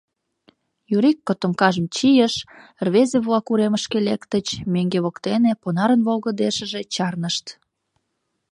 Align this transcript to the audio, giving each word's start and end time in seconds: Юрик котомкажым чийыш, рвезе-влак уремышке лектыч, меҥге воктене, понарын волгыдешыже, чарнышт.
Юрик 0.95 1.19
котомкажым 1.27 1.85
чийыш, 1.95 2.33
рвезе-влак 2.85 3.45
уремышке 3.51 3.97
лектыч, 4.07 4.47
меҥге 4.73 4.99
воктене, 5.05 5.51
понарын 5.61 6.01
волгыдешыже, 6.07 6.81
чарнышт. 6.93 7.45